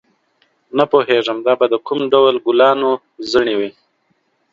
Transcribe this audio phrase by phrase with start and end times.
[0.77, 2.91] نه پوهېږم دا به د کوم ډول ګلانو
[3.31, 3.69] زړي وي.